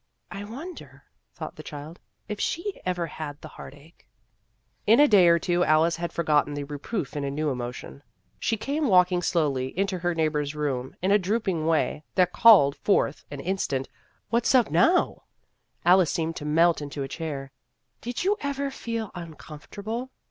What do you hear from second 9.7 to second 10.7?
into her neighbor's